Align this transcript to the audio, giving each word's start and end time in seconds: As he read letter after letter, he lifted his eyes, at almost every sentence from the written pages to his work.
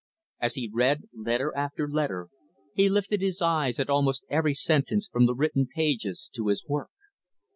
As 0.39 0.55
he 0.55 0.67
read 0.73 1.03
letter 1.13 1.55
after 1.55 1.87
letter, 1.87 2.29
he 2.73 2.89
lifted 2.89 3.21
his 3.21 3.39
eyes, 3.39 3.77
at 3.77 3.87
almost 3.87 4.25
every 4.31 4.55
sentence 4.55 5.07
from 5.07 5.27
the 5.27 5.35
written 5.35 5.67
pages 5.67 6.27
to 6.33 6.47
his 6.47 6.65
work. 6.65 6.89